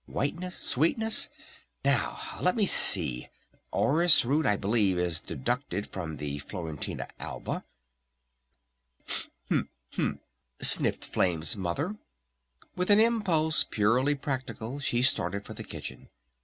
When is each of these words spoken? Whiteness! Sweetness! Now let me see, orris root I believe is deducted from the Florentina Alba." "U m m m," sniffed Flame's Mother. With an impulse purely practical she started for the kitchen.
Whiteness! 0.07 0.55
Sweetness! 0.55 1.29
Now 1.85 2.17
let 2.41 2.55
me 2.55 2.65
see, 2.65 3.27
orris 3.69 4.25
root 4.25 4.47
I 4.47 4.55
believe 4.55 4.97
is 4.97 5.19
deducted 5.19 5.85
from 5.85 6.17
the 6.17 6.39
Florentina 6.39 7.07
Alba." 7.19 7.63
"U 9.09 9.15
m 9.59 9.69
m 9.95 9.99
m," 10.03 10.19
sniffed 10.59 11.05
Flame's 11.05 11.55
Mother. 11.55 11.97
With 12.75 12.89
an 12.89 12.99
impulse 12.99 13.63
purely 13.63 14.15
practical 14.15 14.79
she 14.79 15.03
started 15.03 15.45
for 15.45 15.53
the 15.53 15.63
kitchen. 15.63 16.09